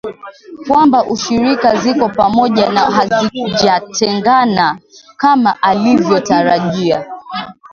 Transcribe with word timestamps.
kwamba 0.67 0.99
ushirika 1.13 1.75
ziko 1.75 2.09
pamoja 2.09 2.71
na 2.71 2.81
hazijatengana 2.81 4.77
kama 5.17 5.61
alivyotarajia 5.61 7.05